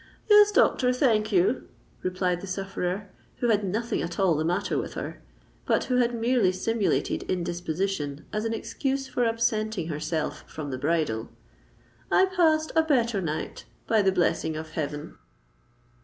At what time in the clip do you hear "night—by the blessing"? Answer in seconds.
13.21-14.57